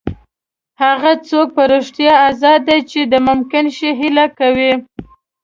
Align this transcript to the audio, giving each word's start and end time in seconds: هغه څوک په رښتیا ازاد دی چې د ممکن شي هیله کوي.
هغه 0.83 1.11
څوک 1.29 1.47
په 1.57 1.63
رښتیا 1.73 2.13
ازاد 2.29 2.61
دی 2.67 2.79
چې 2.91 2.99
د 3.11 3.13
ممکن 3.27 3.65
شي 3.77 3.89
هیله 3.99 4.25
کوي. 4.39 4.73